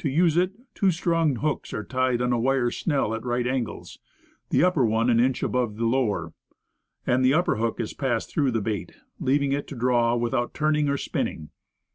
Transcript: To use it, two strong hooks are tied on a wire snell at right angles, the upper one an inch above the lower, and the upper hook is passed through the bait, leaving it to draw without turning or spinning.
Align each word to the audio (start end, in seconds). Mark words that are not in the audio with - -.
To 0.00 0.10
use 0.10 0.36
it, 0.36 0.52
two 0.74 0.90
strong 0.90 1.36
hooks 1.36 1.72
are 1.72 1.82
tied 1.82 2.20
on 2.20 2.34
a 2.34 2.38
wire 2.38 2.70
snell 2.70 3.14
at 3.14 3.24
right 3.24 3.46
angles, 3.46 3.98
the 4.50 4.62
upper 4.62 4.84
one 4.84 5.08
an 5.08 5.18
inch 5.18 5.42
above 5.42 5.76
the 5.76 5.86
lower, 5.86 6.34
and 7.06 7.24
the 7.24 7.32
upper 7.32 7.56
hook 7.56 7.80
is 7.80 7.94
passed 7.94 8.30
through 8.30 8.50
the 8.50 8.60
bait, 8.60 8.92
leaving 9.20 9.52
it 9.52 9.66
to 9.68 9.74
draw 9.74 10.16
without 10.16 10.52
turning 10.52 10.90
or 10.90 10.98
spinning. 10.98 11.48